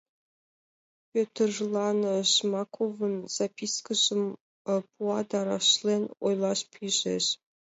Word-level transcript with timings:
Пӧтырлан 1.11 1.99
Жмаковын 2.31 3.15
запискажым 3.35 4.23
пуа 4.93 5.19
да 5.29 5.39
рашлен 5.47 6.03
ойлаш 6.25 6.59
пижеш. 6.71 7.25